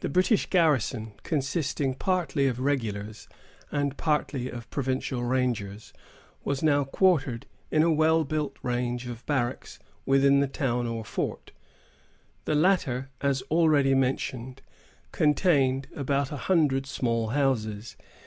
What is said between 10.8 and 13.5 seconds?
or fort. The latter, as